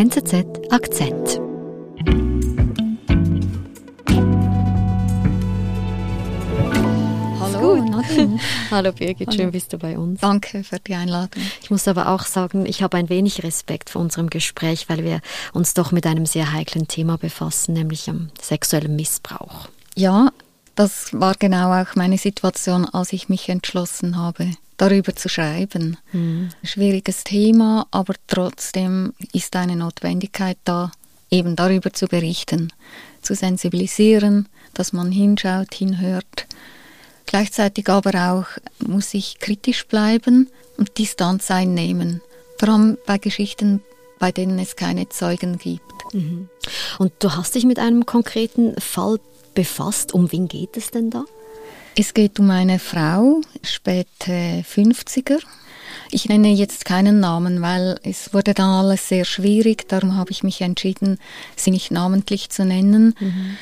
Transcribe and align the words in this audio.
NZZ 0.00 0.46
Akzent. 0.70 1.38
Hallo 7.38 7.76
Nadine. 7.84 8.40
Hallo 8.70 8.92
Birgit, 8.92 9.34
schön 9.34 9.50
bist 9.50 9.74
du 9.74 9.78
bei 9.78 9.98
uns. 9.98 10.18
Danke 10.20 10.64
für 10.64 10.78
die 10.78 10.94
Einladung. 10.94 11.42
Ich 11.60 11.70
muss 11.70 11.86
aber 11.86 12.08
auch 12.08 12.22
sagen, 12.22 12.64
ich 12.64 12.82
habe 12.82 12.96
ein 12.96 13.10
wenig 13.10 13.42
Respekt 13.42 13.90
vor 13.90 14.00
unserem 14.00 14.30
Gespräch, 14.30 14.88
weil 14.88 15.04
wir 15.04 15.20
uns 15.52 15.74
doch 15.74 15.92
mit 15.92 16.06
einem 16.06 16.24
sehr 16.24 16.54
heiklen 16.54 16.88
Thema 16.88 17.18
befassen, 17.18 17.74
nämlich 17.74 18.08
am 18.08 18.30
sexuellen 18.40 18.96
Missbrauch. 18.96 19.68
Ja, 19.96 20.32
das 20.76 21.10
war 21.12 21.34
genau 21.38 21.78
auch 21.78 21.94
meine 21.94 22.16
Situation, 22.16 22.86
als 22.86 23.12
ich 23.12 23.28
mich 23.28 23.50
entschlossen 23.50 24.16
habe, 24.16 24.50
darüber 24.80 25.14
zu 25.14 25.28
schreiben. 25.28 25.98
Mhm. 26.12 26.48
Schwieriges 26.62 27.24
Thema, 27.24 27.86
aber 27.90 28.14
trotzdem 28.26 29.12
ist 29.32 29.54
eine 29.54 29.76
Notwendigkeit 29.76 30.56
da, 30.64 30.90
eben 31.30 31.54
darüber 31.54 31.92
zu 31.92 32.06
berichten, 32.06 32.72
zu 33.20 33.34
sensibilisieren, 33.34 34.48
dass 34.72 34.92
man 34.92 35.12
hinschaut, 35.12 35.74
hinhört. 35.74 36.46
Gleichzeitig 37.26 37.88
aber 37.88 38.32
auch 38.32 38.46
muss 38.78 39.12
ich 39.14 39.38
kritisch 39.38 39.86
bleiben 39.86 40.48
und 40.78 40.96
Distanz 40.96 41.50
einnehmen, 41.50 42.22
vor 42.58 42.70
allem 42.70 42.98
bei 43.06 43.18
Geschichten, 43.18 43.82
bei 44.18 44.32
denen 44.32 44.58
es 44.58 44.76
keine 44.76 45.08
Zeugen 45.10 45.58
gibt. 45.58 46.14
Mhm. 46.14 46.48
Und 46.98 47.12
du 47.18 47.36
hast 47.36 47.54
dich 47.54 47.64
mit 47.64 47.78
einem 47.78 48.06
konkreten 48.06 48.74
Fall 48.80 49.18
befasst. 49.54 50.14
Um 50.14 50.32
wen 50.32 50.48
geht 50.48 50.76
es 50.76 50.90
denn 50.90 51.10
da? 51.10 51.24
Es 51.96 52.14
geht 52.14 52.38
um 52.38 52.50
eine 52.50 52.78
Frau, 52.78 53.40
späte 53.62 54.64
50er. 54.64 55.38
Ich 56.12 56.28
nenne 56.28 56.52
jetzt 56.52 56.84
keinen 56.84 57.20
Namen, 57.20 57.62
weil 57.62 57.98
es 58.02 58.32
wurde 58.32 58.54
dann 58.54 58.70
alles 58.70 59.08
sehr 59.08 59.24
schwierig. 59.24 59.88
Darum 59.88 60.16
habe 60.16 60.30
ich 60.30 60.42
mich 60.42 60.60
entschieden, 60.60 61.18
sie 61.56 61.70
nicht 61.70 61.90
namentlich 61.90 62.50
zu 62.50 62.64
nennen. 62.64 63.14
Mhm. 63.18 63.56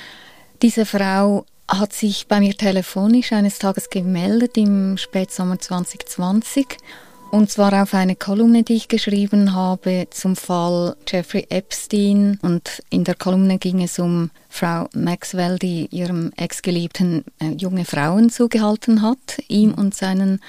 Diese 0.63 0.87
Frau 0.87 1.47
hat 1.69 1.93
sich 1.93 2.27
bei 2.27 2.41
mir 2.41 2.57
telefonisch 2.57 3.33
eines 3.33 3.59
Tages 3.59 3.91
gemeldet 3.91 4.57
im 4.57 4.97
Spätsommer 4.97 5.59
2020 5.59 6.79
und 7.31 7.51
zwar 7.51 7.83
auf 7.83 7.95
eine 7.95 8.17
Kolumne, 8.17 8.63
die 8.63 8.75
ich 8.75 8.89
geschrieben 8.89 9.55
habe 9.55 10.07
zum 10.11 10.37
Fall 10.37 10.97
Jeffrey 11.07 11.47
Epstein. 11.51 12.39
Und 12.43 12.83
in 12.91 13.05
der 13.05 13.15
Kolumne 13.15 13.59
ging 13.59 13.83
es 13.83 13.99
um 13.99 14.31
Frau 14.49 14.89
Maxwell, 14.95 15.59
die 15.59 15.87
ihrem 15.91 16.33
Ex-Geliebten 16.37 17.25
äh, 17.41 17.51
junge 17.51 17.85
Frauen 17.85 18.31
zugehalten 18.31 19.03
hat, 19.03 19.43
ihm 19.49 19.75
und 19.75 19.95
seinen 19.95 20.41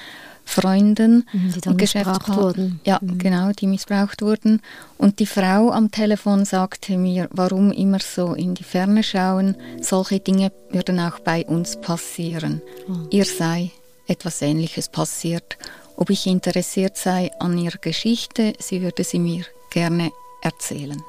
Freunden 0.46 1.28
mhm, 1.32 1.52
die 1.54 1.62
dann 1.62 1.76
missbraucht 1.76 2.30
wurden. 2.30 2.80
Ja, 2.84 2.98
mhm. 3.02 3.20
genau, 3.20 3.52
die 3.52 3.68
missbraucht 3.68 4.22
wurden. 4.22 4.62
Und 4.98 5.20
die 5.20 5.28
Frau 5.28 5.72
am 5.72 5.92
Telefon 5.92 6.44
sagte 6.46 6.98
mir, 6.98 7.30
warum 7.32 7.72
immer 7.72 8.00
so 8.00 8.34
in 8.34 8.56
die 8.56 8.64
Ferne 8.64 9.04
schauen, 9.04 9.56
solche 9.82 10.20
Dinge 10.20 10.52
würden 10.72 11.00
auch 11.00 11.20
bei 11.20 11.46
uns 11.46 11.80
passieren. 11.80 12.62
Oh. 12.90 12.94
Ihr 13.12 13.26
sei 13.26 13.72
etwas 14.08 14.42
Ähnliches 14.42 14.90
passiert 14.90 15.58
ob 16.00 16.10
ich 16.10 16.26
interessiert 16.28 16.96
sei 16.96 17.30
an 17.40 17.58
ihrer 17.58 17.78
Geschichte. 17.78 18.54
Sie 18.58 18.82
würde 18.82 19.04
sie 19.04 19.20
mir 19.20 19.44
gerne 19.70 20.12
erzählen. 20.42 21.04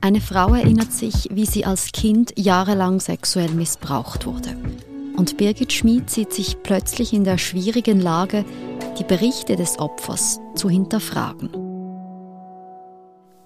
Eine 0.00 0.20
Frau 0.20 0.54
erinnert 0.54 0.92
sich, 0.92 1.28
wie 1.32 1.46
sie 1.46 1.64
als 1.66 1.90
Kind 1.90 2.32
jahrelang 2.38 3.00
sexuell 3.00 3.50
missbraucht 3.50 4.24
wurde. 4.24 4.56
Und 5.16 5.36
Birgit 5.36 5.72
Schmid 5.72 6.10
sieht 6.10 6.32
sich 6.32 6.62
plötzlich 6.62 7.12
in 7.12 7.24
der 7.24 7.38
schwierigen 7.38 8.00
Lage, 8.00 8.44
die 8.98 9.04
Berichte 9.04 9.56
des 9.56 9.80
Opfers 9.80 10.38
zu 10.54 10.70
hinterfragen. 10.70 11.50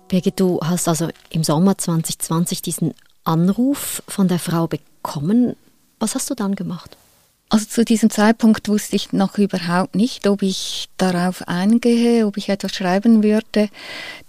Birgit, 0.08 0.38
du 0.38 0.60
hast 0.62 0.86
also 0.86 1.08
im 1.30 1.42
Sommer 1.42 1.78
2020 1.78 2.60
diesen 2.60 2.94
Anruf 3.24 4.02
von 4.06 4.28
der 4.28 4.38
Frau 4.38 4.66
bekommen. 4.66 5.56
Was 5.98 6.14
hast 6.14 6.28
du 6.28 6.34
dann 6.34 6.54
gemacht? 6.56 6.98
Also 7.54 7.66
zu 7.66 7.84
diesem 7.84 8.10
Zeitpunkt 8.10 8.68
wusste 8.68 8.96
ich 8.96 9.12
noch 9.12 9.38
überhaupt 9.38 9.94
nicht, 9.94 10.26
ob 10.26 10.42
ich 10.42 10.88
darauf 10.96 11.46
eingehe, 11.46 12.26
ob 12.26 12.36
ich 12.36 12.48
etwas 12.48 12.74
schreiben 12.74 13.22
würde. 13.22 13.68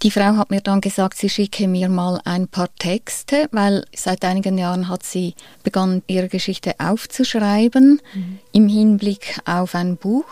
Die 0.04 0.12
Frau 0.12 0.38
hat 0.38 0.52
mir 0.52 0.62
dann 0.62 0.80
gesagt, 0.80 1.18
sie 1.18 1.30
schicke 1.30 1.68
mir 1.68 1.90
mal 1.90 2.22
ein 2.24 2.48
paar 2.48 2.70
Texte, 2.78 3.50
weil 3.52 3.84
seit 3.96 4.24
einigen 4.24 4.60
Jahren 4.60 4.90
hat 4.90 5.02
sie 5.02 5.34
begonnen, 5.64 6.04
ihre 6.06 6.30
Geschichte 6.30 6.76
aufzuschreiben 6.78 8.00
mhm. 8.14 8.40
im 8.52 8.68
Hinblick 8.68 9.40
auf 9.46 9.74
ein 9.74 9.98
Buch. 9.98 10.28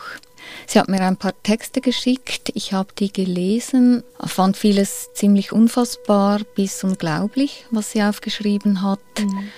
Sie 0.68 0.78
hat 0.78 0.88
mir 0.88 1.02
ein 1.02 1.18
paar 1.18 1.34
Texte 1.42 1.81
geschickt, 1.81 2.52
ich 2.54 2.74
habe 2.74 2.94
die 3.00 3.12
gelesen, 3.12 4.04
fand 4.24 4.56
vieles 4.56 5.10
ziemlich 5.16 5.52
unfassbar 5.52 6.42
bis 6.54 6.84
unglaublich, 6.84 7.66
was 7.72 7.90
sie 7.90 8.04
aufgeschrieben 8.04 8.84
hat. 8.84 9.00
Mhm. 9.18 9.50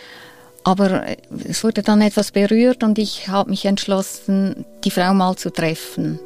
Aber 0.65 1.07
äh, 1.07 1.17
es 1.47 1.63
wurde 1.63 1.83
dann 1.83 2.01
etwas 2.01 2.31
berührt 2.31 2.83
und 2.83 2.97
ich 2.97 3.29
habe 3.29 3.51
mich 3.51 3.65
entschlossen, 3.65 4.65
die 4.83 4.91
Frau 4.91 5.13
mal 5.13 5.37
zu 5.37 5.53
treffen. 5.53 6.19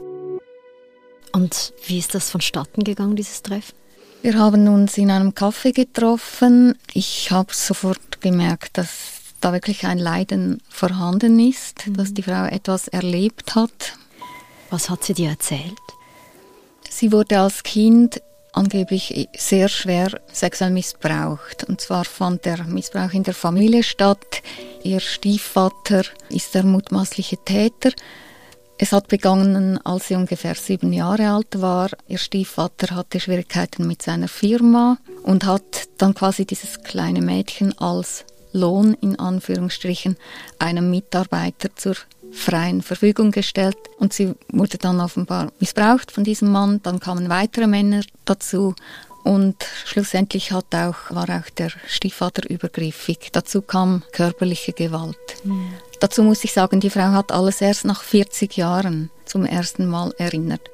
Und 1.33 1.73
wie 1.85 2.00
ist 2.00 2.16
das 2.16 2.31
vonstatten 2.31 2.83
gegangen, 2.83 3.16
dieses 3.16 3.44
Treffen? 3.44 3.75
Wir 4.22 4.39
haben 4.39 4.67
uns 4.67 4.97
in 4.97 5.11
einem 5.11 5.31
Café 5.31 5.73
getroffen. 5.73 6.75
Ich 6.94 7.31
habe 7.31 7.53
sofort 7.53 8.22
gemerkt, 8.22 8.78
dass 8.78 8.89
da 9.41 9.53
wirklich 9.53 9.85
ein 9.85 9.99
Leiden 9.99 10.61
vorhanden 10.69 11.39
ist, 11.39 11.85
mhm. 11.85 11.97
dass 11.97 12.13
die 12.13 12.23
Frau 12.23 12.45
etwas 12.45 12.88
erlebt 12.88 13.55
hat. 13.55 13.97
Was 14.69 14.89
hat 14.89 15.03
sie 15.03 15.13
dir 15.13 15.29
erzählt? 15.29 15.78
Sie 16.89 17.11
wurde 17.11 17.39
als 17.39 17.63
Kind 17.63 18.22
angeblich 18.53 19.29
sehr 19.37 19.69
schwer 19.69 20.19
sexuell 20.31 20.71
missbraucht. 20.71 21.63
Und 21.65 21.81
zwar 21.81 22.05
fand 22.05 22.45
der 22.45 22.63
Missbrauch 22.63 23.13
in 23.13 23.23
der 23.23 23.33
Familie 23.33 23.83
statt. 23.83 24.41
Ihr 24.83 24.99
Stiefvater 24.99 26.03
ist 26.29 26.55
der 26.55 26.63
mutmaßliche 26.63 27.37
Täter. 27.43 27.91
Es 28.81 28.93
hat 28.93 29.09
begonnen, 29.09 29.77
als 29.85 30.07
sie 30.07 30.15
ungefähr 30.15 30.55
sieben 30.55 30.93
Jahre 30.93 31.29
alt 31.31 31.61
war. 31.61 31.89
Ihr 32.07 32.17
Stiefvater 32.17 32.95
hatte 32.95 33.19
Schwierigkeiten 33.19 33.85
mit 33.85 34.01
seiner 34.01 34.29
Firma 34.29 34.97
und 35.23 35.45
hat 35.45 35.89
dann 35.97 36.13
quasi 36.13 36.45
dieses 36.45 36.81
kleine 36.81 37.21
Mädchen 37.21 37.77
als 37.77 38.23
Lohn 38.53 38.95
in 39.01 39.19
Anführungsstrichen 39.19 40.16
einem 40.59 40.89
Mitarbeiter 40.89 41.75
zur 41.75 41.95
freien 42.31 42.81
Verfügung 42.81 43.31
gestellt 43.31 43.78
und 43.97 44.13
sie 44.13 44.34
wurde 44.51 44.78
dann 44.78 45.00
offenbar 45.00 45.51
missbraucht 45.59 46.12
von 46.12 46.23
diesem 46.23 46.51
Mann. 46.51 46.81
Dann 46.84 47.00
kamen 47.00 47.29
weitere 47.29 47.67
Männer 47.67 48.01
dazu 48.25 48.75
und 49.23 49.56
schlussendlich 49.85 50.51
hat 50.51 50.73
auch, 50.73 50.95
war 51.09 51.29
auch 51.29 51.50
der 51.57 51.72
Stiefvater 51.88 52.50
übergriffig. 52.50 53.29
Dazu 53.31 53.62
kam 53.62 54.03
körperliche 54.12 54.73
Gewalt. 54.73 55.17
Mhm. 55.44 55.73
Dazu 56.00 56.23
muss 56.23 56.44
ich 56.44 56.53
sagen, 56.53 56.79
die 56.79 56.90
Frau 56.90 57.12
hat 57.12 57.31
alles 57.31 57.62
erst 57.62 57.85
nach 57.85 58.01
40 58.01 58.56
Jahren 58.57 59.09
zum 59.25 59.46
ersten 59.46 59.88
Mal 59.88 60.13
erinnert. 60.17 60.69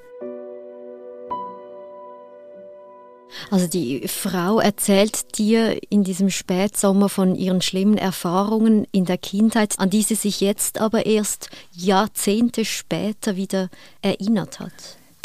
Also 3.52 3.68
die 3.68 4.08
Frau 4.08 4.60
erzählt 4.60 5.38
dir 5.38 5.80
in 5.90 6.04
diesem 6.04 6.30
Spätsommer 6.30 7.10
von 7.10 7.36
ihren 7.36 7.62
schlimmen 7.62 7.98
Erfahrungen 7.98 8.88
in 8.92 9.06
der 9.06 9.18
Kindheit, 9.18 9.78
an 9.80 9.90
die 9.90 10.02
sie 10.02 10.16
sich 10.16 10.42
jetzt 10.42 10.80
aber 10.80 11.06
erst 11.06 11.50
Jahrzehnte 11.72 12.66
später 12.66 13.36
wieder 13.36 13.70
erinnert 14.02 14.60
hat. 14.60 14.74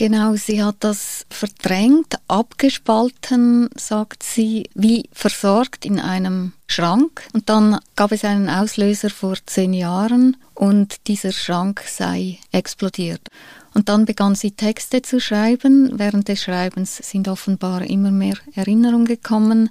Genau, 0.00 0.34
sie 0.34 0.62
hat 0.62 0.76
das 0.80 1.26
verdrängt, 1.28 2.14
abgespalten, 2.26 3.68
sagt 3.76 4.22
sie, 4.22 4.70
wie 4.72 5.10
versorgt 5.12 5.84
in 5.84 6.00
einem 6.00 6.54
Schrank. 6.66 7.28
Und 7.34 7.50
dann 7.50 7.78
gab 7.96 8.10
es 8.10 8.24
einen 8.24 8.48
Auslöser 8.48 9.10
vor 9.10 9.36
zehn 9.44 9.74
Jahren 9.74 10.38
und 10.54 11.06
dieser 11.06 11.32
Schrank 11.32 11.82
sei 11.86 12.38
explodiert. 12.50 13.28
Und 13.74 13.88
dann 13.88 14.04
begann 14.04 14.34
sie 14.34 14.50
Texte 14.50 15.02
zu 15.02 15.20
schreiben. 15.20 15.98
Während 15.98 16.28
des 16.28 16.42
Schreibens 16.42 16.96
sind 16.96 17.28
offenbar 17.28 17.82
immer 17.82 18.10
mehr 18.10 18.36
Erinnerungen 18.54 19.06
gekommen. 19.06 19.70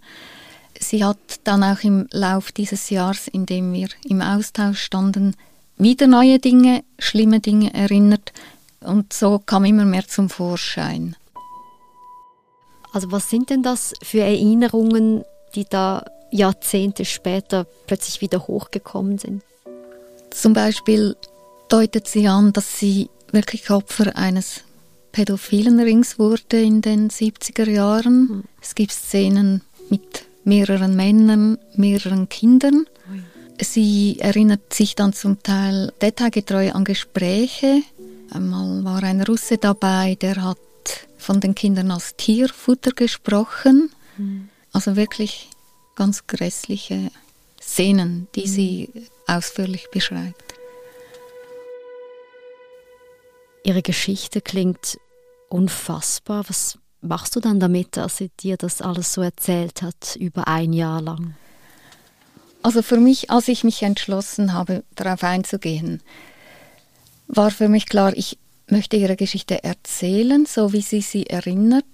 Sie 0.79 1.03
hat 1.03 1.17
dann 1.43 1.63
auch 1.63 1.83
im 1.83 2.07
Lauf 2.11 2.51
dieses 2.51 2.89
Jahres, 2.89 3.27
in 3.27 3.45
dem 3.45 3.73
wir 3.73 3.89
im 4.05 4.21
Austausch 4.21 4.81
standen, 4.81 5.35
wieder 5.77 6.07
neue 6.07 6.39
Dinge, 6.39 6.83
schlimme 6.97 7.39
Dinge 7.39 7.73
erinnert. 7.73 8.31
Und 8.81 9.11
so 9.11 9.39
kam 9.39 9.65
immer 9.65 9.85
mehr 9.85 10.07
zum 10.07 10.29
Vorschein. 10.29 11.15
Also 12.93 13.11
was 13.11 13.29
sind 13.29 13.49
denn 13.49 13.63
das 13.63 13.93
für 14.01 14.21
Erinnerungen, 14.21 15.23
die 15.55 15.65
da 15.65 16.05
Jahrzehnte 16.31 17.05
später 17.05 17.65
plötzlich 17.87 18.21
wieder 18.21 18.47
hochgekommen 18.47 19.17
sind? 19.17 19.43
Zum 20.31 20.53
Beispiel 20.53 21.15
deutet 21.69 22.07
sie 22.07 22.27
an, 22.27 22.53
dass 22.53 22.79
sie 22.79 23.09
wirklich 23.31 23.69
Opfer 23.69 24.15
eines 24.15 24.63
pädophilen 25.11 25.79
Rings 25.79 26.19
wurde 26.19 26.61
in 26.61 26.81
den 26.81 27.09
70er 27.09 27.69
Jahren. 27.69 28.21
Mhm. 28.21 28.43
Es 28.61 28.75
gibt 28.75 28.91
Szenen 28.91 29.61
mit 29.89 30.25
mehreren 30.43 30.95
Männern, 30.95 31.57
mehreren 31.75 32.29
Kindern. 32.29 32.85
Mhm. 33.09 33.25
Sie 33.61 34.17
erinnert 34.19 34.73
sich 34.73 34.95
dann 34.95 35.13
zum 35.13 35.41
Teil 35.43 35.91
detailgetreu 36.01 36.71
an 36.71 36.83
Gespräche. 36.83 37.81
Einmal 38.31 38.83
war 38.83 39.03
ein 39.03 39.21
Russe 39.21 39.57
dabei, 39.57 40.15
der 40.15 40.43
hat 40.43 40.57
von 41.17 41.39
den 41.39 41.55
Kindern 41.55 41.91
als 41.91 42.15
Tierfutter 42.15 42.91
gesprochen. 42.91 43.91
Mhm. 44.17 44.49
Also 44.71 44.95
wirklich 44.95 45.49
ganz 45.95 46.27
grässliche 46.27 47.11
Szenen, 47.61 48.27
die 48.35 48.41
mhm. 48.41 48.47
sie 48.47 48.89
ausführlich 49.27 49.87
beschreibt. 49.91 50.58
Ihre 53.69 53.83
Geschichte 53.83 54.41
klingt 54.41 54.97
unfassbar. 55.47 56.43
Was 56.47 56.79
machst 57.01 57.35
du 57.35 57.39
dann 57.39 57.59
damit, 57.59 57.97
dass 57.97 58.17
sie 58.17 58.31
dir 58.39 58.57
das 58.57 58.81
alles 58.81 59.13
so 59.13 59.21
erzählt 59.21 59.83
hat, 59.83 60.15
über 60.15 60.47
ein 60.47 60.73
Jahr 60.73 61.03
lang? 61.03 61.35
Also 62.63 62.81
für 62.81 62.97
mich, 62.97 63.29
als 63.29 63.47
ich 63.47 63.63
mich 63.63 63.83
entschlossen 63.83 64.53
habe, 64.53 64.83
darauf 64.95 65.23
einzugehen, 65.23 66.01
war 67.27 67.51
für 67.51 67.69
mich 67.69 67.85
klar, 67.85 68.11
ich 68.15 68.39
möchte 68.65 68.97
ihre 68.97 69.15
Geschichte 69.15 69.63
erzählen, 69.63 70.47
so 70.47 70.73
wie 70.73 70.81
sie 70.81 71.01
sie 71.01 71.27
erinnert. 71.27 71.85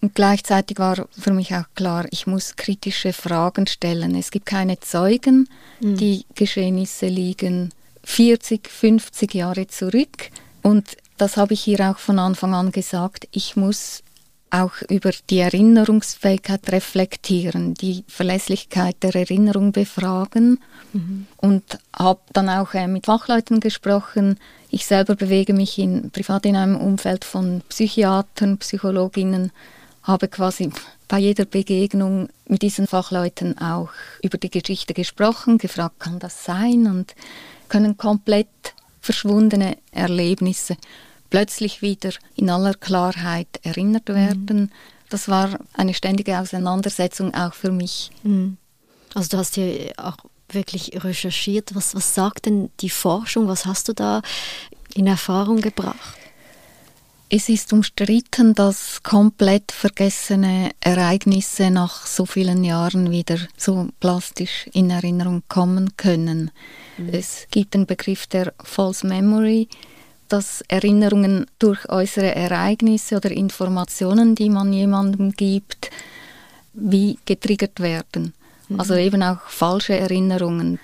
Und 0.00 0.14
gleichzeitig 0.14 0.78
war 0.78 1.06
für 1.10 1.34
mich 1.34 1.54
auch 1.54 1.66
klar, 1.74 2.06
ich 2.12 2.26
muss 2.26 2.56
kritische 2.56 3.12
Fragen 3.12 3.66
stellen. 3.66 4.14
Es 4.14 4.30
gibt 4.30 4.46
keine 4.46 4.80
Zeugen, 4.80 5.50
mhm. 5.80 5.98
die 5.98 6.24
Geschehnisse 6.34 7.08
liegen 7.08 7.74
40, 8.04 8.70
50 8.70 9.34
Jahre 9.34 9.66
zurück. 9.66 10.30
Und 10.64 10.96
das 11.18 11.36
habe 11.36 11.52
ich 11.52 11.68
ihr 11.68 11.90
auch 11.90 11.98
von 11.98 12.18
Anfang 12.18 12.54
an 12.54 12.72
gesagt, 12.72 13.28
ich 13.32 13.54
muss 13.54 14.02
auch 14.50 14.72
über 14.88 15.10
die 15.28 15.40
Erinnerungsfähigkeit 15.40 16.72
reflektieren, 16.72 17.74
die 17.74 18.04
Verlässlichkeit 18.08 18.96
der 19.02 19.14
Erinnerung 19.14 19.72
befragen 19.72 20.60
mhm. 20.92 21.26
und 21.36 21.78
habe 21.94 22.20
dann 22.32 22.48
auch 22.48 22.72
äh, 22.72 22.86
mit 22.86 23.06
Fachleuten 23.06 23.60
gesprochen. 23.60 24.38
Ich 24.70 24.86
selber 24.86 25.16
bewege 25.16 25.52
mich 25.52 25.78
in, 25.78 26.10
privat 26.10 26.46
in 26.46 26.56
einem 26.56 26.76
Umfeld 26.76 27.26
von 27.26 27.62
Psychiatern, 27.68 28.56
Psychologinnen, 28.58 29.52
habe 30.02 30.28
quasi 30.28 30.70
bei 31.08 31.18
jeder 31.18 31.44
Begegnung 31.44 32.28
mit 32.46 32.62
diesen 32.62 32.86
Fachleuten 32.86 33.58
auch 33.58 33.90
über 34.22 34.38
die 34.38 34.50
Geschichte 34.50 34.94
gesprochen, 34.94 35.58
gefragt, 35.58 36.00
kann 36.00 36.20
das 36.20 36.44
sein 36.44 36.86
und 36.86 37.14
können 37.68 37.98
komplett 37.98 38.48
verschwundene 39.04 39.76
Erlebnisse 39.92 40.76
plötzlich 41.30 41.82
wieder 41.82 42.10
in 42.36 42.50
aller 42.50 42.74
Klarheit 42.74 43.48
erinnert 43.62 44.08
werden. 44.08 44.60
Mhm. 44.60 44.70
Das 45.10 45.28
war 45.28 45.58
eine 45.74 45.94
ständige 45.94 46.38
Auseinandersetzung 46.38 47.34
auch 47.34 47.54
für 47.54 47.70
mich. 47.70 48.10
Mhm. 48.22 48.56
Also 49.14 49.28
du 49.30 49.38
hast 49.38 49.54
hier 49.54 49.92
auch 49.96 50.16
wirklich 50.48 51.04
recherchiert. 51.04 51.74
Was, 51.74 51.94
was 51.94 52.14
sagt 52.14 52.46
denn 52.46 52.70
die 52.80 52.90
Forschung? 52.90 53.46
Was 53.46 53.66
hast 53.66 53.88
du 53.88 53.92
da 53.92 54.22
in 54.94 55.06
Erfahrung 55.06 55.60
gebracht? 55.60 56.18
Es 57.36 57.48
ist 57.48 57.72
umstritten, 57.72 58.54
dass 58.54 59.02
komplett 59.02 59.72
vergessene 59.72 60.70
Ereignisse 60.78 61.68
nach 61.68 62.06
so 62.06 62.26
vielen 62.26 62.62
Jahren 62.62 63.10
wieder 63.10 63.38
so 63.56 63.88
plastisch 63.98 64.68
in 64.72 64.88
Erinnerung 64.90 65.42
kommen 65.48 65.96
können. 65.96 66.52
Mhm. 66.96 67.08
Es 67.10 67.48
gibt 67.50 67.74
den 67.74 67.86
Begriff 67.86 68.28
der 68.28 68.54
False 68.62 69.04
Memory, 69.04 69.68
dass 70.28 70.62
Erinnerungen 70.68 71.46
durch 71.58 71.88
äußere 71.88 72.36
Ereignisse 72.36 73.16
oder 73.16 73.32
Informationen, 73.32 74.36
die 74.36 74.48
man 74.48 74.72
jemandem 74.72 75.32
gibt, 75.32 75.90
wie 76.72 77.18
getriggert 77.24 77.80
werden. 77.80 78.32
Mhm. 78.68 78.78
Also 78.78 78.94
eben 78.94 79.24
auch 79.24 79.40
falsche 79.48 79.98
Erinnerungen. 79.98 80.78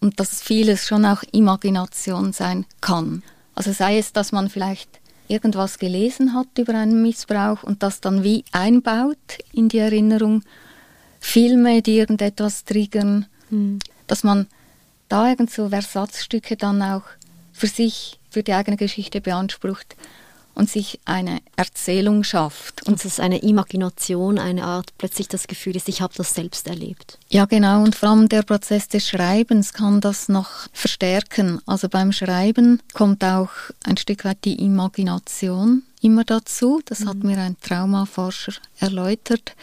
Und 0.00 0.20
dass 0.20 0.40
vieles 0.40 0.86
schon 0.86 1.04
auch 1.04 1.24
Imagination 1.32 2.32
sein 2.32 2.64
kann. 2.80 3.24
Also 3.56 3.72
sei 3.72 3.98
es, 3.98 4.12
dass 4.12 4.30
man 4.30 4.48
vielleicht 4.48 5.00
irgendwas 5.28 5.78
gelesen 5.78 6.34
hat 6.34 6.46
über 6.58 6.74
einen 6.74 7.02
Missbrauch 7.02 7.62
und 7.62 7.82
das 7.82 8.00
dann 8.00 8.22
wie 8.22 8.44
einbaut 8.52 9.16
in 9.52 9.68
die 9.68 9.78
Erinnerung, 9.78 10.42
Filme, 11.20 11.82
die 11.82 11.98
irgendetwas 11.98 12.64
triggern, 12.64 13.26
mhm. 13.50 13.78
dass 14.06 14.22
man 14.22 14.46
da 15.08 15.28
irgend 15.28 15.50
so 15.50 15.68
Versatzstücke 15.68 16.56
dann 16.56 16.82
auch 16.82 17.02
für 17.52 17.66
sich 17.66 18.18
für 18.30 18.42
die 18.42 18.52
eigene 18.52 18.76
Geschichte 18.76 19.20
beansprucht 19.20 19.96
und 20.56 20.70
sich 20.70 20.98
eine 21.04 21.40
Erzählung 21.54 22.24
schafft. 22.24 22.88
Und 22.88 22.98
es 22.98 23.04
ist 23.04 23.20
eine 23.20 23.42
Imagination, 23.42 24.38
eine 24.38 24.64
Art, 24.64 24.90
plötzlich 24.98 25.28
das 25.28 25.46
Gefühl 25.46 25.76
ist, 25.76 25.88
ich 25.88 26.00
habe 26.00 26.14
das 26.16 26.34
selbst 26.34 26.66
erlebt. 26.66 27.18
Ja, 27.28 27.44
genau. 27.44 27.82
Und 27.82 27.94
vor 27.94 28.08
allem 28.08 28.28
der 28.28 28.42
Prozess 28.42 28.88
des 28.88 29.06
Schreibens 29.06 29.74
kann 29.74 30.00
das 30.00 30.28
noch 30.28 30.50
verstärken. 30.72 31.60
Also 31.66 31.88
beim 31.88 32.10
Schreiben 32.10 32.80
kommt 32.94 33.22
auch 33.22 33.50
ein 33.84 33.98
Stück 33.98 34.24
weit 34.24 34.44
die 34.44 34.64
Imagination 34.64 35.82
immer 36.00 36.24
dazu. 36.24 36.80
Das 36.86 37.00
mhm. 37.00 37.08
hat 37.08 37.16
mir 37.18 37.38
ein 37.38 37.56
Traumaforscher 37.60 38.54
erläutert, 38.80 39.54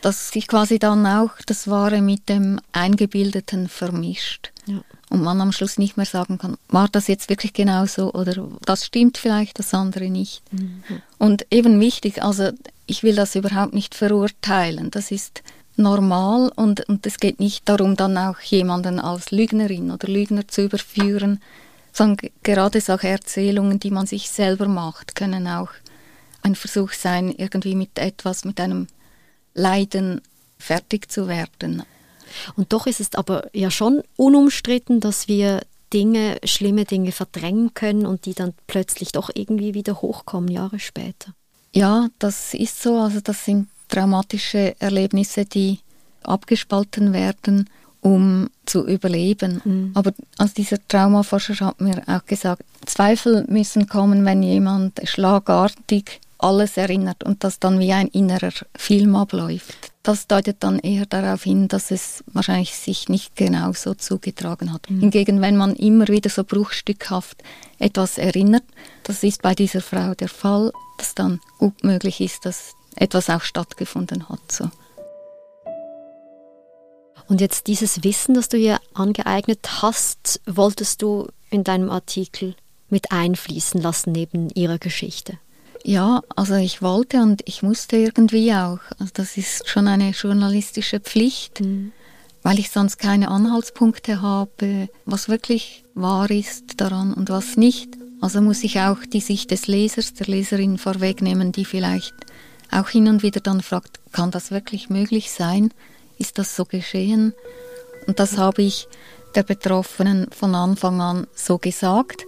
dass 0.00 0.30
sich 0.30 0.48
quasi 0.48 0.80
dann 0.80 1.06
auch 1.06 1.30
das 1.46 1.68
Wahre 1.68 2.02
mit 2.02 2.28
dem 2.28 2.60
Eingebildeten 2.72 3.68
vermischt. 3.68 4.50
Ja 4.66 4.82
und 5.12 5.22
man 5.22 5.42
am 5.42 5.52
Schluss 5.52 5.76
nicht 5.76 5.98
mehr 5.98 6.06
sagen 6.06 6.38
kann, 6.38 6.56
war 6.68 6.88
das 6.90 7.06
jetzt 7.06 7.28
wirklich 7.28 7.52
genauso 7.52 8.12
oder 8.14 8.48
das 8.64 8.86
stimmt 8.86 9.18
vielleicht, 9.18 9.58
das 9.58 9.74
andere 9.74 10.08
nicht. 10.08 10.42
Mhm. 10.52 10.82
Und 11.18 11.46
eben 11.50 11.78
wichtig, 11.80 12.22
also 12.22 12.50
ich 12.86 13.02
will 13.02 13.14
das 13.14 13.34
überhaupt 13.34 13.74
nicht 13.74 13.94
verurteilen, 13.94 14.90
das 14.90 15.10
ist 15.10 15.42
normal 15.76 16.50
und, 16.56 16.88
und 16.88 17.06
es 17.06 17.18
geht 17.18 17.40
nicht 17.40 17.68
darum, 17.68 17.94
dann 17.94 18.16
auch 18.16 18.40
jemanden 18.40 18.98
als 18.98 19.30
Lügnerin 19.30 19.90
oder 19.90 20.08
Lügner 20.08 20.48
zu 20.48 20.62
überführen, 20.62 21.40
sondern 21.92 22.30
gerade 22.42 22.80
solche 22.80 23.08
Erzählungen, 23.08 23.78
die 23.78 23.90
man 23.90 24.06
sich 24.06 24.30
selber 24.30 24.66
macht, 24.66 25.14
können 25.14 25.46
auch 25.46 25.70
ein 26.40 26.54
Versuch 26.54 26.92
sein, 26.92 27.30
irgendwie 27.36 27.74
mit 27.74 27.98
etwas, 27.98 28.46
mit 28.46 28.58
einem 28.60 28.86
Leiden 29.52 30.22
fertig 30.58 31.12
zu 31.12 31.28
werden. 31.28 31.82
Und 32.56 32.72
doch 32.72 32.86
ist 32.86 33.00
es 33.00 33.14
aber 33.14 33.48
ja 33.52 33.70
schon 33.70 34.02
unumstritten, 34.16 35.00
dass 35.00 35.28
wir 35.28 35.60
Dinge, 35.92 36.38
schlimme 36.44 36.84
Dinge 36.84 37.12
verdrängen 37.12 37.74
können 37.74 38.06
und 38.06 38.24
die 38.24 38.34
dann 38.34 38.54
plötzlich 38.66 39.12
doch 39.12 39.30
irgendwie 39.34 39.74
wieder 39.74 40.00
hochkommen, 40.00 40.50
Jahre 40.50 40.78
später. 40.78 41.34
Ja, 41.74 42.08
das 42.18 42.54
ist 42.54 42.82
so. 42.82 42.98
Also 42.98 43.20
das 43.20 43.44
sind 43.44 43.68
traumatische 43.88 44.74
Erlebnisse, 44.78 45.44
die 45.44 45.80
abgespalten 46.22 47.12
werden, 47.12 47.68
um 48.00 48.48
zu 48.64 48.86
überleben. 48.86 49.60
Mhm. 49.64 49.90
Aber 49.94 50.12
als 50.38 50.54
dieser 50.54 50.76
Traumaforscher 50.88 51.66
hat 51.66 51.80
mir 51.80 52.02
auch 52.06 52.24
gesagt, 52.24 52.62
Zweifel 52.86 53.44
müssen 53.48 53.86
kommen, 53.86 54.24
wenn 54.24 54.42
jemand 54.42 55.00
schlagartig 55.04 56.20
alles 56.38 56.76
erinnert 56.76 57.22
und 57.22 57.44
das 57.44 57.60
dann 57.60 57.78
wie 57.78 57.92
ein 57.92 58.08
innerer 58.08 58.52
Film 58.76 59.14
abläuft 59.14 59.91
das 60.02 60.26
deutet 60.26 60.56
dann 60.60 60.78
eher 60.80 61.06
darauf 61.06 61.44
hin, 61.44 61.68
dass 61.68 61.90
es 61.90 62.24
wahrscheinlich 62.26 62.74
sich 62.74 63.08
nicht 63.08 63.36
genau 63.36 63.72
so 63.72 63.94
zugetragen 63.94 64.72
hat. 64.72 64.90
Mhm. 64.90 65.00
Hingegen, 65.00 65.40
wenn 65.40 65.56
man 65.56 65.76
immer 65.76 66.08
wieder 66.08 66.28
so 66.28 66.44
bruchstückhaft 66.44 67.42
etwas 67.78 68.18
erinnert, 68.18 68.64
das 69.04 69.22
ist 69.22 69.42
bei 69.42 69.54
dieser 69.54 69.80
Frau 69.80 70.14
der 70.14 70.28
Fall, 70.28 70.72
dass 70.98 71.14
dann 71.14 71.40
gut 71.58 71.84
möglich 71.84 72.20
ist, 72.20 72.44
dass 72.44 72.72
etwas 72.96 73.30
auch 73.30 73.42
stattgefunden 73.42 74.28
hat. 74.28 74.50
So. 74.50 74.70
Und 77.28 77.40
jetzt 77.40 77.68
dieses 77.68 78.02
Wissen, 78.02 78.34
das 78.34 78.48
du 78.48 78.58
hier 78.58 78.80
angeeignet 78.94 79.82
hast, 79.82 80.40
wolltest 80.46 81.02
du 81.02 81.28
in 81.50 81.64
deinem 81.64 81.90
Artikel 81.90 82.56
mit 82.88 83.12
einfließen 83.12 83.80
lassen 83.80 84.12
neben 84.12 84.50
ihrer 84.50 84.78
Geschichte? 84.78 85.38
Ja, 85.84 86.22
also 86.36 86.54
ich 86.54 86.80
wollte 86.80 87.22
und 87.22 87.42
ich 87.46 87.62
musste 87.62 87.96
irgendwie 87.96 88.52
auch. 88.52 88.78
Also 88.98 89.12
das 89.14 89.36
ist 89.36 89.68
schon 89.68 89.88
eine 89.88 90.10
journalistische 90.10 91.00
Pflicht, 91.00 91.60
mhm. 91.60 91.92
weil 92.42 92.60
ich 92.60 92.70
sonst 92.70 92.98
keine 92.98 93.28
Anhaltspunkte 93.28 94.22
habe, 94.22 94.88
was 95.06 95.28
wirklich 95.28 95.84
wahr 95.94 96.30
ist 96.30 96.80
daran 96.80 97.12
und 97.12 97.30
was 97.30 97.56
nicht. 97.56 97.96
Also 98.20 98.40
muss 98.40 98.62
ich 98.62 98.78
auch 98.78 98.98
die 99.04 99.20
Sicht 99.20 99.50
des 99.50 99.66
Lesers, 99.66 100.14
der 100.14 100.28
Leserin 100.28 100.78
vorwegnehmen, 100.78 101.50
die 101.50 101.64
vielleicht 101.64 102.14
auch 102.70 102.88
hin 102.88 103.08
und 103.08 103.24
wieder 103.24 103.40
dann 103.40 103.60
fragt, 103.60 103.98
kann 104.12 104.30
das 104.30 104.52
wirklich 104.52 104.88
möglich 104.88 105.32
sein? 105.32 105.74
Ist 106.18 106.38
das 106.38 106.54
so 106.54 106.64
geschehen? 106.64 107.34
Und 108.06 108.20
das 108.20 108.38
habe 108.38 108.62
ich 108.62 108.86
der 109.34 109.42
Betroffenen 109.42 110.28
von 110.30 110.54
Anfang 110.54 111.00
an 111.00 111.26
so 111.34 111.58
gesagt. 111.58 112.24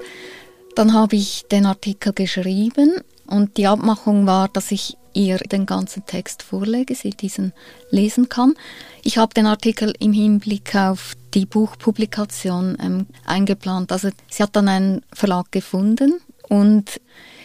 Dann 0.75 0.93
habe 0.93 1.15
ich 1.15 1.45
den 1.51 1.67
Artikel 1.67 2.13
geschrieben 2.13 3.01
und 3.27 3.57
die 3.57 3.67
Abmachung 3.67 4.27
war, 4.27 4.49
dass 4.49 4.71
ich 4.71 4.97
ihr 5.15 5.39
den 5.39 5.67
ganzen 5.67 6.05
Text 6.07 6.43
vorlege, 6.43 6.95
sie 6.95 7.11
diesen 7.11 7.53
lesen 7.91 8.29
kann. 8.29 8.55
Ich 9.03 9.19
habe 9.19 9.33
den 9.33 9.47
Artikel 9.47 9.95
im 10.01 10.13
Hinblick 10.13 10.75
auf 10.75 11.15
die 11.35 11.47
Buchpublikation 11.47 12.77
ähm, 12.81 13.07
eingeplant. 13.25 13.93
Also 13.93 14.11
sie 14.29 14.43
hat 14.43 14.57
dann 14.57 14.69
einen 14.69 15.03
Verlag 15.13 15.51
gefunden 15.53 16.15
und 16.49 17.01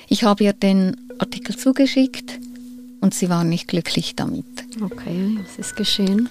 ich 0.07 0.23
habe 0.23 0.43
ihr 0.43 0.53
den 0.53 0.97
Artikel 1.19 1.55
zugeschickt 1.55 2.39
und 3.01 3.13
sie 3.13 3.29
war 3.29 3.43
nicht 3.43 3.67
glücklich 3.67 4.15
damit. 4.15 4.45
Okay, 4.81 5.37
was 5.39 5.57
ist 5.57 5.75
geschehen? 5.75 6.29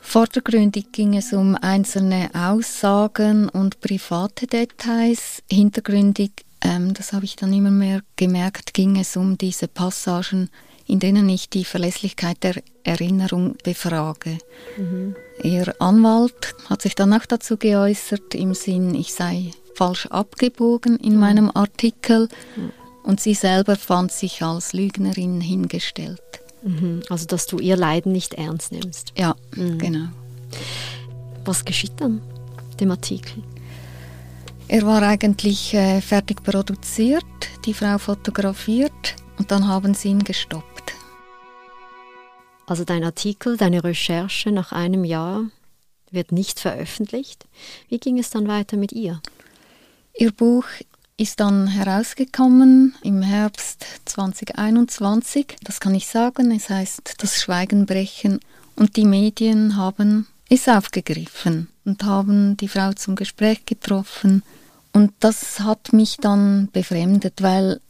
Vordergründig 0.00 0.92
ging 0.92 1.16
es 1.16 1.34
um 1.34 1.54
einzelne 1.54 2.30
Aussagen 2.32 3.48
und 3.50 3.80
private 3.80 4.46
Details. 4.46 5.42
Hintergründig 5.50 6.46
ähm, 6.62 6.94
das 6.94 7.12
habe 7.12 7.24
ich 7.24 7.36
dann 7.36 7.52
immer 7.52 7.70
mehr 7.70 8.02
gemerkt, 8.16 8.74
ging 8.74 8.98
es 8.98 9.16
um 9.16 9.38
diese 9.38 9.68
Passagen, 9.68 10.50
in 10.86 10.98
denen 10.98 11.28
ich 11.28 11.50
die 11.50 11.64
Verlässlichkeit 11.64 12.42
der 12.42 12.62
Erinnerung 12.82 13.56
befrage. 13.62 14.38
Mhm. 14.76 15.14
Ihr 15.42 15.74
Anwalt 15.80 16.54
hat 16.68 16.82
sich 16.82 16.94
dann 16.94 17.12
auch 17.12 17.26
dazu 17.26 17.56
geäußert, 17.56 18.34
im 18.34 18.54
Sinn, 18.54 18.94
ich 18.94 19.12
sei 19.12 19.50
falsch 19.74 20.06
abgebogen 20.06 20.96
in 20.96 21.14
mhm. 21.14 21.20
meinem 21.20 21.50
Artikel 21.54 22.28
mhm. 22.56 22.72
und 23.04 23.20
sie 23.20 23.34
selber 23.34 23.76
fand 23.76 24.10
sich 24.10 24.42
als 24.42 24.72
Lügnerin 24.72 25.40
hingestellt. 25.40 26.20
Mhm. 26.62 27.02
Also, 27.08 27.26
dass 27.26 27.46
du 27.46 27.58
ihr 27.58 27.76
Leiden 27.76 28.12
nicht 28.12 28.34
ernst 28.34 28.72
nimmst. 28.72 29.12
Ja, 29.16 29.36
mhm. 29.54 29.78
genau. 29.78 30.08
Was 31.44 31.64
geschieht 31.64 31.92
dann 31.98 32.20
dem 32.80 32.90
Artikel? 32.90 33.42
Er 34.70 34.82
war 34.82 35.02
eigentlich 35.02 35.72
äh, 35.72 36.02
fertig 36.02 36.42
produziert, 36.42 37.24
die 37.64 37.72
Frau 37.72 37.96
fotografiert 37.96 39.16
und 39.38 39.50
dann 39.50 39.66
haben 39.66 39.94
sie 39.94 40.08
ihn 40.08 40.22
gestoppt. 40.22 40.92
Also 42.66 42.84
dein 42.84 43.02
Artikel, 43.02 43.56
deine 43.56 43.82
Recherche 43.82 44.52
nach 44.52 44.72
einem 44.72 45.04
Jahr 45.04 45.46
wird 46.10 46.32
nicht 46.32 46.60
veröffentlicht. 46.60 47.46
Wie 47.88 47.98
ging 47.98 48.18
es 48.18 48.28
dann 48.28 48.46
weiter 48.46 48.76
mit 48.76 48.92
ihr? 48.92 49.22
Ihr 50.14 50.32
Buch 50.32 50.66
ist 51.16 51.40
dann 51.40 51.66
herausgekommen 51.66 52.94
im 53.02 53.22
Herbst 53.22 53.86
2021. 54.04 55.56
Das 55.64 55.80
kann 55.80 55.94
ich 55.94 56.06
sagen. 56.06 56.50
Es 56.50 56.68
heißt 56.68 57.14
Das 57.18 57.40
Schweigen 57.40 57.86
brechen. 57.86 58.38
Und 58.76 58.96
die 58.96 59.06
Medien 59.06 59.76
haben 59.76 60.26
es 60.48 60.68
aufgegriffen 60.68 61.68
und 61.84 62.04
haben 62.04 62.56
die 62.56 62.68
Frau 62.68 62.92
zum 62.92 63.16
Gespräch 63.16 63.66
getroffen. 63.66 64.42
Und 64.92 65.12
das 65.20 65.60
hat 65.60 65.92
mich 65.92 66.16
dann 66.16 66.68
befremdet, 66.72 67.42
weil 67.42 67.80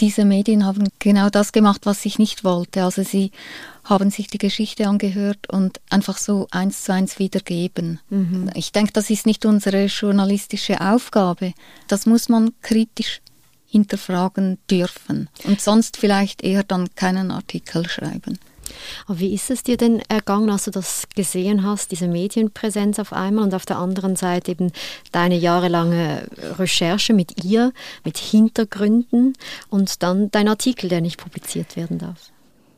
diese 0.00 0.24
Medien 0.24 0.64
haben 0.64 0.88
genau 0.98 1.28
das 1.28 1.52
gemacht, 1.52 1.82
was 1.84 2.04
ich 2.04 2.18
nicht 2.18 2.44
wollte. 2.44 2.84
Also 2.84 3.02
sie 3.02 3.32
haben 3.84 4.10
sich 4.10 4.28
die 4.28 4.38
Geschichte 4.38 4.86
angehört 4.86 5.48
und 5.50 5.80
einfach 5.90 6.18
so 6.18 6.46
eins 6.50 6.84
zu 6.84 6.92
eins 6.92 7.18
wiedergeben. 7.18 8.00
Mhm. 8.08 8.50
Ich 8.54 8.72
denke, 8.72 8.92
das 8.92 9.10
ist 9.10 9.26
nicht 9.26 9.44
unsere 9.44 9.86
journalistische 9.86 10.80
Aufgabe. 10.80 11.52
Das 11.88 12.06
muss 12.06 12.28
man 12.28 12.52
kritisch 12.62 13.20
hinterfragen 13.66 14.58
dürfen 14.70 15.28
und 15.44 15.60
sonst 15.60 15.98
vielleicht 15.98 16.42
eher 16.42 16.62
dann 16.62 16.88
keinen 16.94 17.30
Artikel 17.30 17.86
schreiben. 17.88 18.38
Aber 19.06 19.18
wie 19.18 19.34
ist 19.34 19.50
es 19.50 19.62
dir 19.62 19.76
denn 19.76 20.00
ergangen, 20.08 20.50
als 20.50 20.64
du 20.64 20.70
das 20.70 21.04
gesehen 21.14 21.64
hast, 21.64 21.90
diese 21.90 22.08
Medienpräsenz 22.08 22.98
auf 22.98 23.12
einmal 23.12 23.44
und 23.44 23.54
auf 23.54 23.66
der 23.66 23.78
anderen 23.78 24.16
Seite 24.16 24.50
eben 24.50 24.72
deine 25.12 25.36
jahrelange 25.36 26.26
Recherche 26.58 27.14
mit 27.14 27.44
ihr, 27.44 27.72
mit 28.04 28.18
Hintergründen 28.18 29.34
und 29.68 30.02
dann 30.02 30.30
dein 30.30 30.48
Artikel, 30.48 30.88
der 30.88 31.00
nicht 31.00 31.18
publiziert 31.18 31.76
werden 31.76 31.98
darf? 31.98 32.30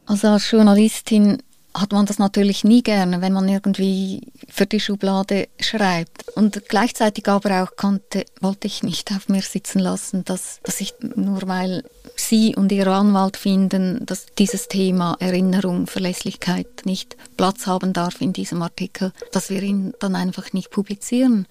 Also 0.07 0.29
als 0.29 0.51
Journalistin 0.51 1.43
hat 1.75 1.93
man 1.93 2.07
das 2.07 2.19
natürlich 2.19 2.65
nie 2.65 2.83
gerne, 2.83 3.21
wenn 3.21 3.33
man 3.33 3.49
irgendwie 3.49 4.33
für 4.49 4.67
die 4.67 4.81
Schublade 4.81 5.49
schreibt. 5.61 6.29
Und 6.37 6.69
gleichzeitig 6.69 7.29
aber 7.29 7.63
auch 7.63 7.77
konnte, 7.77 8.25
wollte 8.41 8.67
ich 8.67 8.83
nicht 8.83 9.13
auf 9.13 9.29
mir 9.29 9.43
sitzen 9.43 9.79
lassen, 9.79 10.25
dass, 10.25 10.61
dass 10.63 10.81
ich 10.81 10.95
nur 11.15 11.47
weil 11.47 11.85
Sie 12.17 12.57
und 12.57 12.73
Ihr 12.73 12.89
Anwalt 12.89 13.37
finden, 13.37 14.05
dass 14.05 14.27
dieses 14.39 14.69
Thema 14.69 15.17
Erinnerung, 15.21 15.87
Verlässlichkeit 15.87 16.83
nicht 16.85 17.17
Platz 17.37 17.67
haben 17.67 17.93
darf 17.93 18.21
in 18.21 18.33
diesem 18.33 18.63
Artikel, 18.63 19.13
dass 19.33 19.49
wir 19.51 19.63
ihn 19.63 19.95
dann 20.01 20.17
einfach 20.17 20.53
nicht 20.53 20.71
publizieren. 20.71 21.47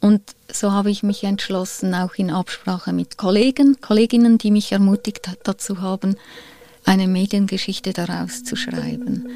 Und 0.00 0.20
so 0.52 0.72
habe 0.72 0.90
ich 0.90 1.02
mich 1.02 1.22
entschlossen, 1.22 1.94
auch 1.94 2.14
in 2.16 2.30
Absprache 2.30 2.92
mit 2.92 3.16
Kollegen, 3.16 3.80
Kolleginnen, 3.80 4.36
die 4.36 4.50
mich 4.50 4.72
ermutigt 4.72 5.30
dazu 5.44 5.80
haben, 5.80 6.16
eine 6.84 7.06
Mediengeschichte 7.06 7.92
daraus 7.92 8.44
zu 8.44 8.56
schreiben. 8.56 9.26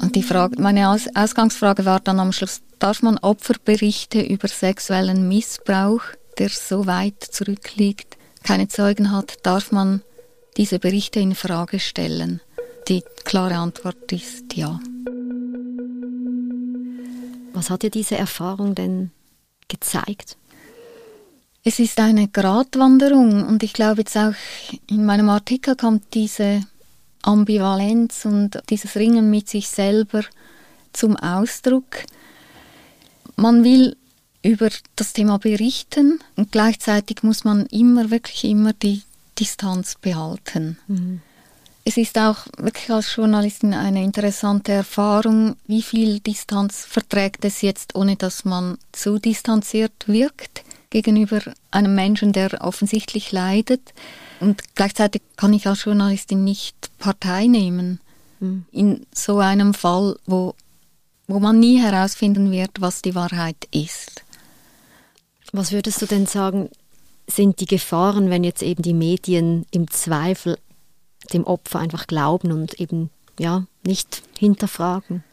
Und 0.00 0.14
die 0.14 0.22
Frage, 0.22 0.60
meine 0.60 0.90
Aus 0.90 1.08
Ausgangsfrage 1.14 1.84
war 1.84 2.00
dann 2.00 2.20
am 2.20 2.32
Schluss, 2.32 2.60
darf 2.78 3.02
man 3.02 3.18
Opferberichte 3.18 4.20
über 4.20 4.48
sexuellen 4.48 5.28
Missbrauch, 5.28 6.02
der 6.38 6.50
so 6.50 6.86
weit 6.86 7.22
zurückliegt, 7.22 8.16
keine 8.42 8.68
Zeugen 8.68 9.10
hat, 9.10 9.38
darf 9.42 9.72
man 9.72 10.02
diese 10.56 10.78
Berichte 10.78 11.20
in 11.20 11.34
Frage 11.34 11.80
stellen? 11.80 12.40
Die 12.88 13.02
klare 13.24 13.56
Antwort 13.56 14.12
ist 14.12 14.54
ja. 14.54 14.78
Was 17.52 17.70
hat 17.70 17.82
dir 17.82 17.90
diese 17.90 18.16
Erfahrung 18.16 18.74
denn 18.74 19.10
gezeigt? 19.68 20.36
Es 21.64 21.80
ist 21.80 21.98
eine 21.98 22.28
Gratwanderung 22.28 23.44
und 23.44 23.62
ich 23.64 23.72
glaube 23.72 24.02
jetzt 24.02 24.16
auch 24.16 24.34
in 24.88 25.04
meinem 25.04 25.28
Artikel 25.28 25.74
kommt 25.74 26.14
diese 26.14 26.60
Ambivalenz 27.26 28.24
und 28.24 28.60
dieses 28.70 28.96
Ringen 28.96 29.30
mit 29.30 29.48
sich 29.48 29.68
selber 29.68 30.22
zum 30.92 31.16
Ausdruck. 31.16 32.04
Man 33.36 33.64
will 33.64 33.96
über 34.42 34.70
das 34.94 35.12
Thema 35.12 35.38
berichten 35.38 36.20
und 36.36 36.52
gleichzeitig 36.52 37.22
muss 37.22 37.44
man 37.44 37.66
immer, 37.66 38.10
wirklich 38.10 38.44
immer 38.44 38.72
die 38.72 39.02
Distanz 39.38 39.96
behalten. 40.00 40.78
Mhm. 40.86 41.20
Es 41.84 41.96
ist 41.96 42.18
auch 42.18 42.46
wirklich 42.56 42.90
als 42.90 43.14
Journalistin 43.14 43.72
eine 43.72 44.02
interessante 44.02 44.72
Erfahrung, 44.72 45.56
wie 45.66 45.82
viel 45.82 46.18
Distanz 46.20 46.84
verträgt 46.84 47.44
es 47.44 47.62
jetzt, 47.62 47.94
ohne 47.94 48.16
dass 48.16 48.44
man 48.44 48.78
zu 48.92 49.18
distanziert 49.18 49.92
wirkt 50.06 50.65
gegenüber 50.90 51.40
einem 51.70 51.94
Menschen, 51.94 52.32
der 52.32 52.60
offensichtlich 52.60 53.32
leidet. 53.32 53.94
Und 54.40 54.62
gleichzeitig 54.74 55.22
kann 55.36 55.52
ich 55.52 55.66
als 55.66 55.84
Journalistin 55.84 56.44
nicht 56.44 56.90
Partei 56.98 57.46
nehmen 57.46 58.00
mhm. 58.40 58.66
in 58.72 59.06
so 59.12 59.38
einem 59.38 59.74
Fall, 59.74 60.18
wo, 60.26 60.54
wo 61.26 61.40
man 61.40 61.58
nie 61.58 61.80
herausfinden 61.80 62.50
wird, 62.50 62.80
was 62.80 63.02
die 63.02 63.14
Wahrheit 63.14 63.68
ist. 63.72 64.22
Was 65.52 65.72
würdest 65.72 66.02
du 66.02 66.06
denn 66.06 66.26
sagen, 66.26 66.70
sind 67.26 67.60
die 67.60 67.66
Gefahren, 67.66 68.30
wenn 68.30 68.44
jetzt 68.44 68.62
eben 68.62 68.82
die 68.82 68.94
Medien 68.94 69.66
im 69.70 69.90
Zweifel 69.90 70.58
dem 71.32 71.44
Opfer 71.44 71.80
einfach 71.80 72.06
glauben 72.06 72.52
und 72.52 72.80
eben 72.80 73.10
ja 73.38 73.66
nicht 73.84 74.22
hinterfragen? 74.38 75.24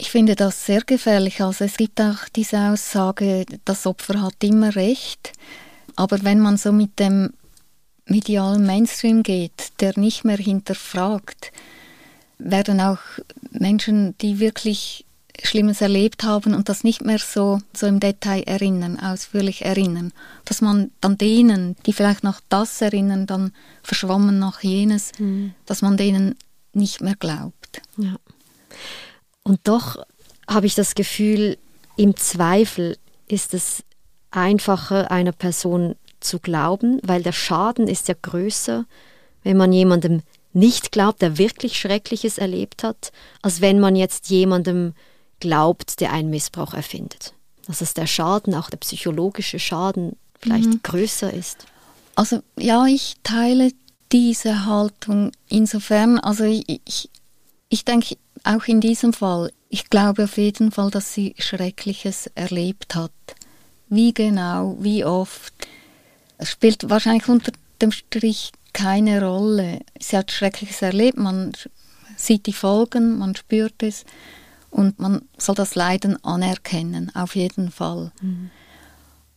Ich 0.00 0.10
finde 0.10 0.34
das 0.34 0.64
sehr 0.64 0.80
gefährlich. 0.80 1.42
Also 1.42 1.66
es 1.66 1.76
gibt 1.76 2.00
auch 2.00 2.26
diese 2.34 2.58
Aussage, 2.58 3.44
das 3.66 3.86
Opfer 3.86 4.22
hat 4.22 4.42
immer 4.42 4.74
recht. 4.74 5.34
Aber 5.94 6.24
wenn 6.24 6.40
man 6.40 6.56
so 6.56 6.72
mit 6.72 6.98
dem 6.98 7.34
medialen 8.06 8.64
Mainstream 8.64 9.22
geht, 9.22 9.72
der 9.80 9.98
nicht 9.98 10.24
mehr 10.24 10.38
hinterfragt, 10.38 11.52
werden 12.38 12.80
auch 12.80 13.00
Menschen, 13.50 14.16
die 14.22 14.40
wirklich 14.40 15.04
Schlimmes 15.42 15.82
erlebt 15.82 16.24
haben 16.24 16.54
und 16.54 16.70
das 16.70 16.82
nicht 16.82 17.04
mehr 17.04 17.18
so, 17.18 17.60
so 17.76 17.86
im 17.86 18.00
Detail 18.00 18.44
erinnern, 18.44 18.98
ausführlich 18.98 19.66
erinnern. 19.66 20.12
Dass 20.46 20.62
man 20.62 20.92
dann 21.02 21.18
denen, 21.18 21.76
die 21.84 21.92
vielleicht 21.92 22.24
noch 22.24 22.40
das 22.48 22.80
erinnern, 22.80 23.26
dann 23.26 23.52
verschwommen 23.82 24.38
nach 24.38 24.62
jenes, 24.62 25.12
mhm. 25.18 25.52
dass 25.66 25.82
man 25.82 25.98
denen 25.98 26.36
nicht 26.72 27.02
mehr 27.02 27.16
glaubt. 27.16 27.82
Ja. 27.98 28.16
Und 29.50 29.66
doch 29.66 29.96
habe 30.46 30.66
ich 30.66 30.76
das 30.76 30.94
Gefühl, 30.94 31.58
im 31.96 32.14
Zweifel 32.14 32.96
ist 33.26 33.52
es 33.52 33.82
einfacher, 34.30 35.10
einer 35.10 35.32
Person 35.32 35.96
zu 36.20 36.38
glauben, 36.38 37.00
weil 37.02 37.24
der 37.24 37.32
Schaden 37.32 37.88
ist 37.88 38.06
ja 38.06 38.14
größer, 38.22 38.84
wenn 39.42 39.56
man 39.56 39.72
jemandem 39.72 40.22
nicht 40.52 40.92
glaubt, 40.92 41.20
der 41.20 41.36
wirklich 41.36 41.80
Schreckliches 41.80 42.38
erlebt 42.38 42.84
hat, 42.84 43.10
als 43.42 43.60
wenn 43.60 43.80
man 43.80 43.96
jetzt 43.96 44.30
jemandem 44.30 44.94
glaubt, 45.40 45.98
der 45.98 46.12
einen 46.12 46.30
Missbrauch 46.30 46.72
erfindet. 46.72 47.34
Dass 47.66 47.92
der 47.92 48.06
Schaden, 48.06 48.54
auch 48.54 48.70
der 48.70 48.78
psychologische 48.78 49.58
Schaden, 49.58 50.14
vielleicht 50.38 50.68
mhm. 50.68 50.80
größer 50.84 51.32
ist. 51.32 51.66
Also 52.14 52.38
ja, 52.56 52.86
ich 52.86 53.16
teile 53.24 53.72
diese 54.12 54.66
Haltung 54.66 55.32
insofern, 55.48 56.20
also 56.20 56.44
ich, 56.44 56.80
ich, 56.84 57.10
ich 57.68 57.84
denke 57.84 58.16
auch 58.44 58.64
in 58.66 58.80
diesem 58.80 59.12
Fall, 59.12 59.52
ich 59.68 59.90
glaube 59.90 60.24
auf 60.24 60.36
jeden 60.36 60.72
Fall, 60.72 60.90
dass 60.90 61.14
sie 61.14 61.34
Schreckliches 61.38 62.28
erlebt 62.34 62.94
hat. 62.94 63.12
Wie 63.88 64.14
genau, 64.14 64.76
wie 64.80 65.04
oft, 65.04 65.52
es 66.38 66.50
spielt 66.50 66.88
wahrscheinlich 66.88 67.28
unter 67.28 67.52
dem 67.82 67.92
Strich 67.92 68.52
keine 68.72 69.24
Rolle. 69.24 69.80
Sie 69.98 70.16
hat 70.16 70.30
Schreckliches 70.30 70.82
erlebt, 70.82 71.18
man 71.18 71.52
sieht 72.16 72.46
die 72.46 72.52
Folgen, 72.52 73.18
man 73.18 73.34
spürt 73.34 73.82
es 73.82 74.04
und 74.70 74.98
man 74.98 75.22
soll 75.36 75.54
das 75.54 75.74
Leiden 75.74 76.22
anerkennen, 76.24 77.14
auf 77.14 77.34
jeden 77.34 77.70
Fall. 77.70 78.12
Mhm. 78.20 78.50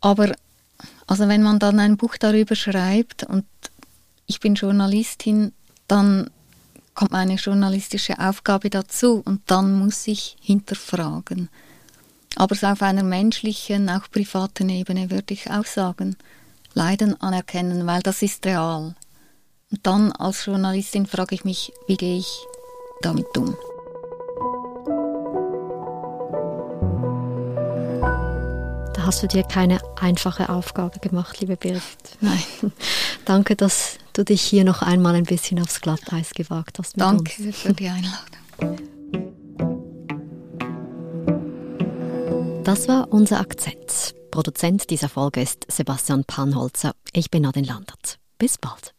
Aber 0.02 0.34
also 1.08 1.28
wenn 1.28 1.42
man 1.42 1.60
dann 1.60 1.80
ein 1.80 1.98
Buch 1.98 2.18
darüber 2.18 2.56
schreibt 2.56 3.24
und 3.24 3.46
ich 4.26 4.40
bin 4.40 4.56
Journalistin, 4.56 5.54
dann 5.88 6.30
kommt 6.96 7.12
meine 7.12 7.36
journalistische 7.36 8.20
Aufgabe 8.20 8.70
dazu 8.70 9.22
und 9.26 9.42
dann 9.48 9.74
muss 9.80 10.08
ich 10.08 10.36
hinterfragen. 10.42 11.50
Aber 12.36 12.56
auf 12.62 12.82
einer 12.82 13.04
menschlichen, 13.04 13.90
auch 13.90 14.10
privaten 14.12 14.70
Ebene 14.70 15.12
würde 15.12 15.34
ich 15.34 15.52
auch 15.52 15.66
sagen, 15.66 16.16
Leiden 16.74 17.20
anerkennen, 17.22 17.86
weil 17.86 18.02
das 18.02 18.22
ist 18.22 18.46
real. 18.46 18.96
Und 19.72 19.88
dann 19.88 20.12
als 20.12 20.46
Journalistin 20.46 21.06
frage 21.06 21.36
ich 21.36 21.46
mich, 21.46 21.72
wie 21.88 21.98
gehe 21.98 22.18
ich 22.18 22.28
damit 23.02 23.38
um? 23.38 23.56
Da 28.94 29.06
hast 29.06 29.22
du 29.22 29.28
dir 29.28 29.44
keine 29.44 29.80
einfache 30.00 30.50
Aufgabe 30.50 31.00
gemacht, 31.00 31.40
liebe 31.40 31.58
Birgit. 31.58 32.18
Nein. 32.22 32.44
Danke, 33.26 33.56
dass 33.56 33.98
du 34.14 34.24
dich 34.24 34.42
hier 34.42 34.64
noch 34.64 34.82
einmal 34.82 35.16
ein 35.16 35.24
bisschen 35.24 35.62
aufs 35.62 35.82
Glatteis 35.82 36.32
gewagt 36.32 36.80
hast. 36.80 37.00
Danke 37.00 37.44
uns. 37.44 37.58
für 37.58 37.74
die 37.74 37.90
Einladung. 37.90 38.94
Das 42.64 42.88
war 42.88 43.12
unser 43.12 43.40
Akzent. 43.40 44.16
Produzent 44.32 44.90
dieser 44.90 45.10
Folge 45.10 45.42
ist 45.42 45.66
Sebastian 45.70 46.24
Panholzer. 46.24 46.94
Ich 47.12 47.30
bin 47.30 47.44
Nadine 47.44 47.68
Landert. 47.68 48.20
Bis 48.38 48.58
bald. 48.58 48.94